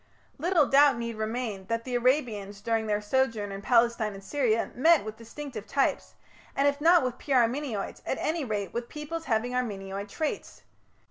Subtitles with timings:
[0.39, 5.05] Little doubt need remain that the Arabians during their sojourn in Palestine and Syria met
[5.05, 6.15] with distinctive types,
[6.55, 10.63] and if not with pure Armenoids, at any rate with peoples having Armenoid traits.